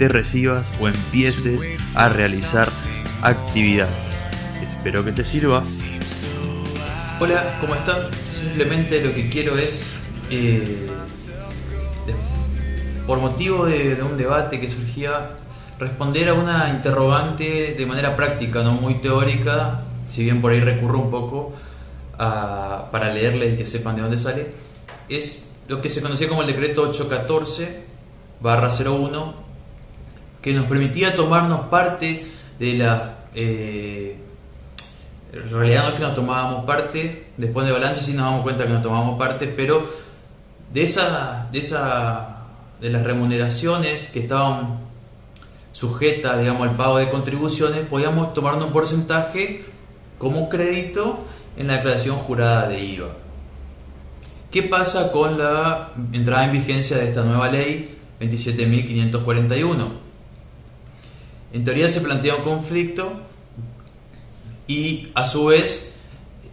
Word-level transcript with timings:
te 0.00 0.08
recibas 0.08 0.72
o 0.80 0.88
empieces 0.88 1.68
a 1.94 2.08
realizar 2.08 2.70
actividades. 3.20 4.24
Espero 4.66 5.04
que 5.04 5.12
te 5.12 5.24
sirva. 5.24 5.62
Hola, 7.20 7.58
¿cómo 7.60 7.74
están? 7.74 8.08
Simplemente 8.30 9.04
lo 9.04 9.14
que 9.14 9.28
quiero 9.28 9.58
es, 9.58 9.92
eh, 10.30 10.88
por 13.06 13.18
motivo 13.18 13.66
de, 13.66 13.94
de, 13.96 14.02
un 14.02 14.16
debate 14.16 14.58
que 14.58 14.70
surgía, 14.70 15.32
responder 15.78 16.30
a 16.30 16.32
una 16.32 16.70
interrogante 16.70 17.74
de 17.76 17.84
manera 17.84 18.16
práctica, 18.16 18.62
no 18.62 18.72
muy 18.72 19.02
teórica, 19.02 19.82
si 20.08 20.24
bien 20.24 20.40
por 20.40 20.52
ahí 20.52 20.60
recurro 20.60 20.98
un 20.98 21.10
poco 21.10 21.52
a, 22.18 22.88
para 22.90 23.12
leerles 23.12 23.52
y 23.52 23.56
que 23.58 23.66
sepan 23.66 23.96
de 23.96 24.00
dónde 24.00 24.16
sale, 24.16 24.46
es 25.10 25.52
lo 25.68 25.82
que 25.82 25.90
se 25.90 26.00
conocía 26.00 26.26
como 26.26 26.40
el 26.40 26.46
decreto 26.46 26.88
814 26.88 27.84
barra 28.40 28.70
01 28.70 29.49
que 30.40 30.52
nos 30.52 30.66
permitía 30.66 31.14
tomarnos 31.14 31.66
parte 31.66 32.26
de 32.58 32.74
la... 32.74 33.16
Eh, 33.34 34.16
realidad 35.32 35.84
no 35.84 35.88
es 35.90 35.94
que 35.94 36.02
nos 36.02 36.14
tomábamos 36.14 36.64
parte, 36.64 37.26
después 37.36 37.64
de 37.66 37.72
balance 37.72 38.00
sí 38.00 38.12
nos 38.14 38.24
damos 38.26 38.42
cuenta 38.42 38.64
que 38.64 38.70
nos 38.70 38.82
tomábamos 38.82 39.18
parte, 39.18 39.46
pero 39.46 39.86
de 40.72 40.82
esa, 40.82 41.48
de 41.52 41.58
esa, 41.60 42.46
de 42.80 42.90
las 42.90 43.04
remuneraciones 43.04 44.08
que 44.08 44.20
estaban 44.20 44.80
sujetas, 45.72 46.40
digamos, 46.40 46.68
al 46.68 46.76
pago 46.76 46.98
de 46.98 47.08
contribuciones, 47.10 47.86
podíamos 47.86 48.34
tomarnos 48.34 48.66
un 48.66 48.72
porcentaje 48.72 49.64
como 50.18 50.48
crédito 50.48 51.24
en 51.56 51.68
la 51.68 51.74
declaración 51.74 52.16
jurada 52.16 52.68
de 52.68 52.80
IVA. 52.80 53.08
¿Qué 54.50 54.64
pasa 54.64 55.12
con 55.12 55.38
la 55.38 55.92
entrada 56.12 56.44
en 56.46 56.52
vigencia 56.52 56.96
de 56.96 57.08
esta 57.08 57.22
nueva 57.22 57.48
ley 57.48 57.96
27.541? 58.20 60.09
En 61.52 61.64
teoría 61.64 61.88
se 61.88 62.00
plantea 62.00 62.36
un 62.36 62.42
conflicto 62.42 63.12
y 64.66 65.08
a 65.14 65.24
su 65.24 65.46
vez, 65.46 65.92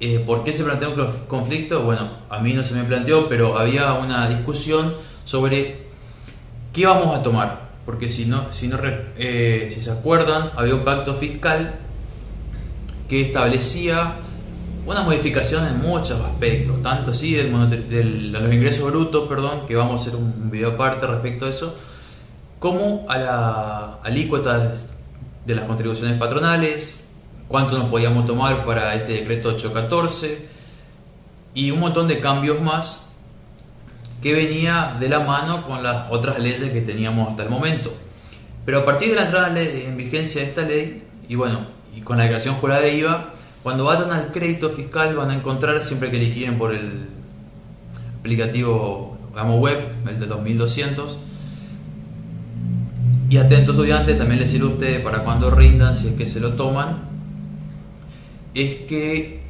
eh, 0.00 0.22
¿por 0.24 0.44
qué 0.44 0.52
se 0.52 0.64
plantea 0.64 0.88
un 0.88 1.06
conflicto? 1.28 1.82
Bueno, 1.82 2.10
a 2.30 2.38
mí 2.38 2.54
no 2.54 2.64
se 2.64 2.74
me 2.74 2.84
planteó, 2.84 3.28
pero 3.28 3.58
había 3.58 3.92
una 3.94 4.28
discusión 4.28 4.94
sobre 5.24 5.88
qué 6.72 6.86
vamos 6.86 7.14
a 7.16 7.22
tomar. 7.22 7.68
Porque 7.84 8.08
si, 8.08 8.24
no, 8.24 8.50
si, 8.50 8.68
no, 8.68 8.78
eh, 8.82 9.68
si 9.72 9.80
se 9.80 9.90
acuerdan, 9.90 10.52
había 10.56 10.74
un 10.74 10.84
pacto 10.84 11.14
fiscal 11.14 11.74
que 13.08 13.22
establecía 13.22 14.14
una 14.86 15.02
modificación 15.02 15.66
en 15.66 15.80
muchos 15.80 16.18
aspectos, 16.20 16.82
tanto 16.82 17.10
así 17.10 17.34
de 17.34 17.44
los 17.44 18.52
ingresos 18.52 18.90
brutos, 18.90 19.28
perdón, 19.28 19.66
que 19.66 19.76
vamos 19.76 20.00
a 20.00 20.02
hacer 20.02 20.18
un 20.18 20.50
video 20.50 20.70
aparte 20.70 21.06
respecto 21.06 21.44
a 21.44 21.50
eso, 21.50 21.76
como 22.58 23.06
a 23.08 23.18
la 23.18 23.98
alícuota 24.02 24.74
de 25.46 25.54
las 25.54 25.64
contribuciones 25.64 26.18
patronales, 26.18 27.04
cuánto 27.46 27.78
nos 27.78 27.88
podíamos 27.88 28.26
tomar 28.26 28.64
para 28.64 28.94
este 28.94 29.12
decreto 29.12 29.50
814 29.50 30.48
y 31.54 31.70
un 31.70 31.80
montón 31.80 32.08
de 32.08 32.20
cambios 32.20 32.60
más 32.60 33.08
que 34.22 34.34
venía 34.34 34.96
de 34.98 35.08
la 35.08 35.20
mano 35.20 35.66
con 35.66 35.82
las 35.82 36.10
otras 36.10 36.38
leyes 36.38 36.70
que 36.70 36.80
teníamos 36.80 37.30
hasta 37.30 37.44
el 37.44 37.50
momento. 37.50 37.92
Pero 38.64 38.80
a 38.80 38.84
partir 38.84 39.10
de 39.10 39.16
la 39.16 39.22
entrada 39.22 39.58
en 39.60 39.96
vigencia 39.96 40.42
de 40.42 40.48
esta 40.48 40.62
ley, 40.62 41.04
y 41.28 41.36
bueno, 41.36 41.60
y 41.96 42.00
con 42.00 42.18
la 42.18 42.24
declaración 42.24 42.56
jurada 42.56 42.80
de 42.80 42.96
IVA, 42.96 43.30
cuando 43.62 43.84
vayan 43.84 44.10
al 44.12 44.32
crédito 44.32 44.70
fiscal 44.70 45.14
van 45.16 45.30
a 45.30 45.34
encontrar 45.34 45.82
siempre 45.82 46.10
que 46.10 46.18
liquiden 46.18 46.58
por 46.58 46.74
el 46.74 47.06
aplicativo 48.20 49.16
digamos, 49.30 49.60
web, 49.60 49.78
el 50.08 50.20
de 50.20 50.26
2200, 50.26 51.18
y 53.30 53.36
atento 53.36 53.72
estudiante, 53.72 54.14
también 54.14 54.40
les 54.40 54.50
sirve 54.50 54.66
a 54.66 54.70
ustedes 54.70 55.00
para 55.00 55.18
cuando 55.22 55.50
rindan, 55.50 55.96
si 55.96 56.08
es 56.08 56.14
que 56.14 56.26
se 56.26 56.40
lo 56.40 56.54
toman, 56.54 56.98
es 58.54 58.74
que 58.86 59.40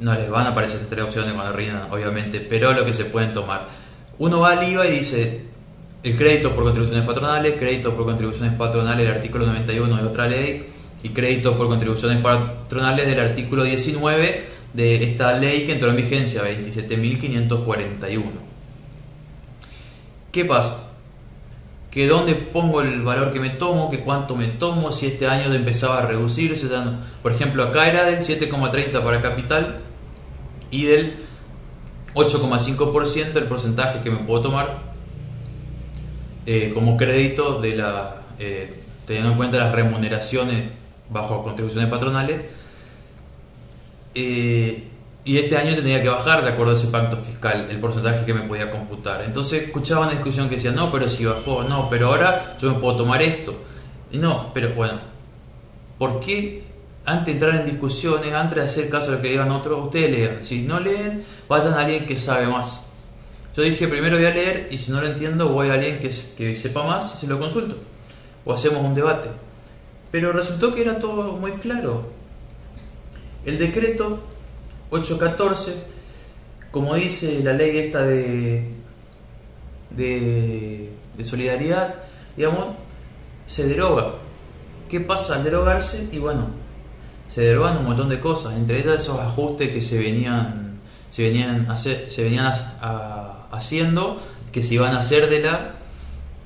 no 0.00 0.14
les 0.14 0.30
van 0.30 0.46
a 0.46 0.50
aparecer 0.50 0.80
tres 0.88 1.04
opciones 1.04 1.34
cuando 1.34 1.52
rindan, 1.52 1.90
obviamente, 1.90 2.40
pero 2.40 2.72
lo 2.72 2.84
que 2.84 2.92
se 2.92 3.04
pueden 3.04 3.34
tomar. 3.34 3.68
Uno 4.18 4.40
va 4.40 4.52
al 4.52 4.70
IVA 4.70 4.86
y 4.86 4.98
dice 4.98 5.42
el 6.02 6.16
crédito 6.16 6.54
por 6.54 6.64
contribuciones 6.64 7.04
patronales, 7.04 7.56
crédito 7.58 7.94
por 7.94 8.06
contribuciones 8.06 8.54
patronales 8.54 9.06
del 9.06 9.16
artículo 9.16 9.46
91 9.46 9.96
de 9.96 10.02
otra 10.04 10.26
ley 10.26 10.66
y 11.02 11.08
crédito 11.10 11.56
por 11.56 11.68
contribuciones 11.68 12.22
patronales 12.22 13.06
del 13.06 13.20
artículo 13.20 13.64
19 13.64 14.44
de 14.72 15.04
esta 15.04 15.32
ley 15.34 15.66
que 15.66 15.72
entró 15.72 15.90
en 15.90 15.96
vigencia, 15.96 16.42
27.541. 16.44 18.22
¿Qué 20.32 20.44
pasa? 20.44 20.87
Que 21.90 22.06
dónde 22.06 22.34
pongo 22.34 22.82
el 22.82 23.02
valor 23.02 23.32
que 23.32 23.40
me 23.40 23.50
tomo, 23.50 23.90
que 23.90 24.00
cuánto 24.00 24.36
me 24.36 24.46
tomo, 24.46 24.92
si 24.92 25.06
este 25.06 25.26
año 25.26 25.52
empezaba 25.52 25.98
a 25.98 26.06
reducirse. 26.06 26.66
Por 27.22 27.32
ejemplo, 27.32 27.62
acá 27.64 27.88
era 27.88 28.04
del 28.04 28.18
7,30 28.18 29.02
para 29.02 29.22
capital 29.22 29.80
y 30.70 30.84
del 30.84 31.14
8,5% 32.14 33.36
el 33.36 33.44
porcentaje 33.44 34.00
que 34.00 34.10
me 34.10 34.18
puedo 34.18 34.42
tomar 34.42 34.82
eh, 36.46 36.72
como 36.74 36.96
crédito 36.96 37.60
de 37.60 37.76
la 37.76 38.22
eh, 38.38 38.72
teniendo 39.06 39.32
en 39.32 39.36
cuenta 39.36 39.56
las 39.56 39.74
remuneraciones 39.74 40.68
bajo 41.10 41.42
contribuciones 41.42 41.90
patronales. 41.90 42.42
Eh, 44.14 44.84
y 45.24 45.38
este 45.38 45.56
año 45.56 45.74
tenía 45.76 46.02
que 46.02 46.08
bajar 46.08 46.42
de 46.42 46.50
acuerdo 46.50 46.72
a 46.72 46.74
ese 46.74 46.86
pacto 46.86 47.16
fiscal 47.16 47.68
el 47.70 47.78
porcentaje 47.80 48.24
que 48.24 48.32
me 48.32 48.42
podía 48.42 48.70
computar. 48.70 49.22
Entonces 49.22 49.64
escuchaba 49.64 50.06
una 50.06 50.12
discusión 50.12 50.48
que 50.48 50.56
decía, 50.56 50.72
no, 50.72 50.90
pero 50.90 51.08
si 51.08 51.24
bajó, 51.24 51.64
no, 51.64 51.90
pero 51.90 52.08
ahora 52.08 52.56
yo 52.60 52.72
me 52.72 52.80
puedo 52.80 52.96
tomar 52.96 53.20
esto. 53.22 53.54
No, 54.12 54.50
pero 54.54 54.74
bueno, 54.74 55.00
¿por 55.98 56.20
qué 56.20 56.64
antes 57.04 57.26
de 57.26 57.32
entrar 57.32 57.54
en 57.60 57.70
discusiones, 57.70 58.32
antes 58.32 58.56
de 58.56 58.64
hacer 58.64 58.90
caso 58.90 59.12
a 59.12 59.16
lo 59.16 59.22
que 59.22 59.28
digan 59.28 59.50
otros, 59.50 59.84
ustedes 59.84 60.10
lean? 60.10 60.44
Si 60.44 60.62
no 60.62 60.80
leen, 60.80 61.24
vayan 61.48 61.74
a 61.74 61.80
alguien 61.80 62.06
que 62.06 62.16
sabe 62.16 62.46
más. 62.46 62.86
Yo 63.54 63.62
dije, 63.62 63.88
primero 63.88 64.16
voy 64.16 64.26
a 64.26 64.30
leer 64.30 64.68
y 64.70 64.78
si 64.78 64.92
no 64.92 65.00
lo 65.00 65.08
entiendo, 65.08 65.48
voy 65.48 65.68
a 65.68 65.74
alguien 65.74 65.98
que, 65.98 66.10
que 66.36 66.54
sepa 66.54 66.84
más 66.84 67.14
y 67.14 67.18
se 67.18 67.26
lo 67.26 67.38
consulto. 67.38 67.76
O 68.44 68.52
hacemos 68.52 68.82
un 68.82 68.94
debate. 68.94 69.28
Pero 70.10 70.32
resultó 70.32 70.74
que 70.74 70.82
era 70.82 71.00
todo 71.00 71.32
muy 71.32 71.52
claro. 71.52 72.12
El 73.44 73.58
decreto 73.58 74.20
8.14, 74.90 75.72
como 76.70 76.94
dice 76.94 77.40
la 77.42 77.52
ley 77.52 77.78
esta 77.78 78.02
de, 78.02 78.72
de, 79.90 81.24
solidaridad, 81.24 81.94
digamos, 82.36 82.66
se 83.46 83.66
deroga. 83.66 84.14
¿Qué 84.88 85.00
pasa 85.00 85.36
al 85.36 85.44
derogarse? 85.44 86.08
Y 86.12 86.18
bueno, 86.18 86.46
se 87.26 87.42
derogan 87.42 87.78
un 87.78 87.84
montón 87.84 88.08
de 88.08 88.20
cosas, 88.20 88.54
entre 88.54 88.80
ellas 88.80 89.02
esos 89.02 89.20
ajustes 89.20 89.70
que 89.70 89.82
se 89.82 89.98
venían, 89.98 90.80
se 91.10 91.24
venían, 91.24 91.76
se 91.76 92.22
venían 92.22 92.52
haciendo, 93.50 94.20
que 94.52 94.62
se 94.62 94.74
iban 94.74 94.94
a 94.94 95.00
hacer 95.00 95.28
de, 95.28 95.40
la, 95.40 95.74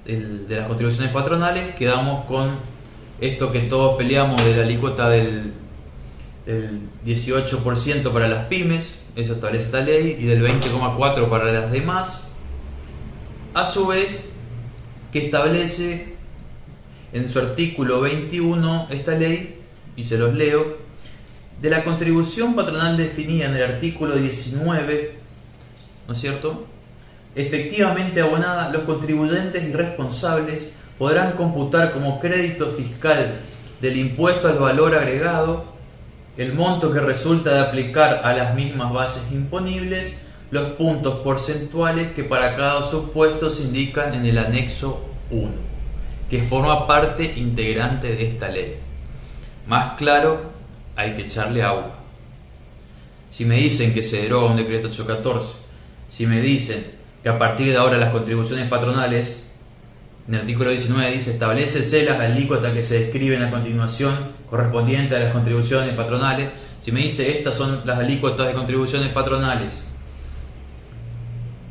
de 0.05 0.56
las 0.56 0.67
contribuciones 0.67 1.12
patronales, 1.12 1.75
quedamos 1.76 2.25
con 2.25 2.56
esto 3.20 3.52
que 3.52 3.61
todos 3.61 3.96
peleamos 3.96 4.44
de 4.44 4.56
la 4.56 4.62
alícuota 4.64 5.08
del 5.08 5.52
el 6.47 6.81
18% 7.05 8.12
para 8.12 8.29
las 8.29 8.47
pymes, 8.47 9.05
eso 9.15 9.35
establece 9.35 9.67
esta 9.67 9.81
ley, 9.81 10.17
y 10.19 10.27
del 10.27 10.44
20,4% 10.44 11.29
para 11.29 11.53
las 11.53 11.71
demás, 11.71 12.29
a 13.55 13.67
su 13.67 13.87
vez 13.87 14.25
que 15.12 15.27
establece 15.27 16.15
en 17.12 17.29
su 17.29 17.39
artículo 17.39 18.00
21 18.00 18.89
esta 18.91 19.12
ley, 19.12 19.61
y 19.94 20.05
se 20.05 20.19
los 20.19 20.35
leo, 20.35 20.79
de 21.61 21.71
la 21.71 21.85
contribución 21.85 22.55
patronal 22.55 22.97
definida 22.97 23.47
en 23.47 23.56
el 23.56 23.62
artículo 23.62 24.17
19, 24.17 25.15
¿no 26.09 26.12
es 26.12 26.21
cierto? 26.21 26.67
Efectivamente 27.37 28.21
abonada, 28.21 28.71
los 28.71 28.83
contribuyentes 28.83 29.62
y 29.62 29.73
responsables 29.73 30.73
podrán 30.99 31.33
computar 31.33 31.93
como 31.93 32.21
crédito 32.21 32.73
fiscal 32.73 33.35
del 33.81 33.97
impuesto 33.97 34.49
al 34.49 34.59
valor 34.59 34.94
agregado 34.94 35.71
el 36.37 36.55
monto 36.55 36.93
que 36.93 37.00
resulta 37.00 37.52
de 37.52 37.61
aplicar 37.61 38.23
a 38.25 38.32
las 38.32 38.55
mismas 38.55 38.93
bases 38.93 39.31
imponibles 39.32 40.23
los 40.50 40.73
puntos 40.73 41.20
porcentuales 41.20 42.12
que 42.12 42.25
para 42.25 42.56
cada 42.56 42.82
supuesto 42.82 43.50
se 43.50 43.64
indican 43.64 44.14
en 44.14 44.26
el 44.26 44.38
anexo 44.38 45.08
1. 45.31 45.50
que 46.29 46.43
forma 46.43 46.87
parte 46.87 47.25
integrante 47.37 48.08
de 48.08 48.26
esta 48.26 48.49
ley. 48.49 48.76
Más 49.67 49.94
claro, 49.94 50.52
hay 50.96 51.14
que 51.14 51.23
echarle 51.23 51.62
agua. 51.62 51.94
Si 53.31 53.44
me 53.44 53.56
dicen 53.56 53.94
que 53.94 54.02
se 54.02 54.23
deroga 54.23 54.50
un 54.50 54.56
decreto 54.56 54.88
814, 54.88 55.55
si 56.08 56.26
me 56.26 56.40
dicen 56.40 56.84
que 57.23 57.29
a 57.29 57.38
partir 57.38 57.69
de 57.70 57.76
ahora 57.76 57.99
las 57.99 58.11
contribuciones 58.11 58.69
patronales, 58.69 59.42
en 60.28 60.34
el 60.34 60.40
artículo 60.40 60.70
19 60.70 61.12
dice, 61.12 61.32
establecese 61.32 62.04
las 62.04 62.20
alícuotas 62.20 62.72
que 62.72 62.82
se 62.82 63.00
describen 63.00 63.42
a 63.42 63.50
continuación 63.50 64.14
correspondientes 64.48 65.19
a 65.19 65.24
las 65.24 65.32
contribuciones 65.32 65.94
patronales, 65.94 66.50
si 66.80 66.92
me 66.92 67.00
dice 67.00 67.38
estas 67.38 67.56
son 67.56 67.80
las 67.84 67.98
alícuotas 67.98 68.46
de 68.46 68.52
contribuciones 68.54 69.08
patronales, 69.08 69.86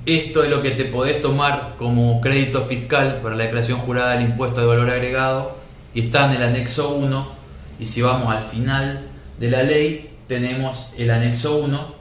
esto 0.05 0.43
es 0.43 0.49
lo 0.49 0.61
que 0.61 0.71
te 0.71 0.85
podés 0.85 1.21
tomar 1.21 1.75
como 1.77 2.19
crédito 2.21 2.63
fiscal 2.63 3.19
para 3.21 3.35
la 3.35 3.43
declaración 3.43 3.79
jurada 3.79 4.13
del 4.13 4.23
impuesto 4.23 4.59
de 4.59 4.65
valor 4.65 4.89
agregado 4.89 5.57
y 5.93 6.05
está 6.05 6.25
en 6.25 6.37
el 6.37 6.43
anexo 6.43 6.89
1 6.95 7.31
y 7.79 7.85
si 7.85 8.01
vamos 8.01 8.33
al 8.33 8.43
final 8.45 9.05
de 9.39 9.51
la 9.51 9.61
ley 9.61 10.09
tenemos 10.27 10.91
el 10.97 11.11
anexo 11.11 11.57
1 11.57 11.95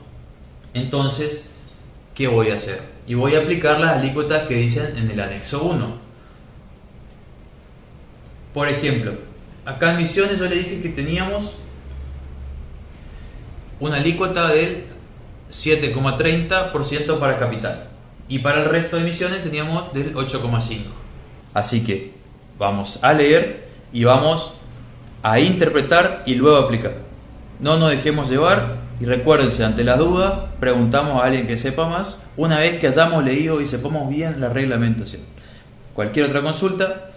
entonces 0.73 1.51
¿qué 2.15 2.27
voy 2.27 2.49
a 2.49 2.55
hacer? 2.55 2.81
y 3.05 3.13
voy 3.13 3.35
a 3.35 3.41
aplicar 3.41 3.79
las 3.79 3.97
alícuotas 3.97 4.47
que 4.47 4.55
dicen 4.55 4.97
en 4.97 5.11
el 5.11 5.19
anexo 5.19 5.63
1 5.63 6.10
por 8.53 8.67
ejemplo 8.67 9.13
acá 9.65 9.91
en 9.91 9.97
Misiones 9.97 10.39
yo 10.39 10.47
le 10.47 10.55
dije 10.55 10.81
que 10.81 10.89
teníamos 10.89 11.55
una 13.79 13.97
alícuota 13.97 14.47
del 14.47 14.85
7,30% 15.51 17.19
para 17.19 17.39
capital 17.39 17.87
y 18.27 18.39
para 18.39 18.63
el 18.63 18.69
resto 18.69 18.95
de 18.95 19.01
emisiones 19.01 19.43
teníamos 19.43 19.91
del 19.93 20.13
8,5. 20.13 20.83
Así 21.53 21.83
que 21.83 22.13
vamos 22.57 22.99
a 23.03 23.11
leer 23.11 23.67
y 23.91 24.05
vamos 24.05 24.53
a 25.21 25.39
interpretar 25.39 26.23
y 26.25 26.35
luego 26.35 26.57
aplicar. 26.57 26.93
No 27.59 27.77
nos 27.77 27.91
dejemos 27.91 28.29
llevar 28.29 28.77
y 29.01 29.05
recuérdense, 29.05 29.65
ante 29.65 29.83
la 29.83 29.97
duda, 29.97 30.51
preguntamos 30.59 31.21
a 31.21 31.25
alguien 31.25 31.45
que 31.45 31.57
sepa 31.57 31.89
más 31.89 32.25
una 32.37 32.59
vez 32.59 32.79
que 32.79 32.87
hayamos 32.87 33.25
leído 33.25 33.59
y 33.59 33.65
sepamos 33.65 34.09
bien 34.09 34.39
la 34.39 34.47
reglamentación. 34.47 35.23
Cualquier 35.93 36.27
otra 36.27 36.41
consulta, 36.41 37.10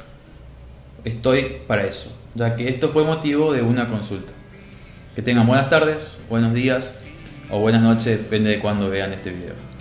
estoy 1.05 1.59
para 1.67 1.87
eso, 1.87 2.17
ya 2.35 2.57
que 2.57 2.69
esto 2.69 2.91
fue 2.91 3.05
motivo 3.05 3.53
de 3.53 3.63
una 3.63 3.89
consulta. 3.89 4.33
Que 5.15 5.23
tengan 5.23 5.47
buenas 5.47 5.71
tardes, 5.71 6.19
buenos 6.29 6.55
días 6.55 6.99
o 7.51 7.61
buenas 7.61 7.83
noches, 7.83 8.19
depende 8.19 8.51
de 8.51 8.59
cuándo 8.59 8.91
vean 8.91 9.13
este 9.13 9.31
video. 9.31 9.74